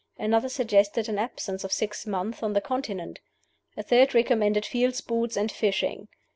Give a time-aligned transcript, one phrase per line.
[0.17, 3.19] Another suggested an absence of six months on the Continent.
[3.77, 6.07] A third recommended field sports and fishing.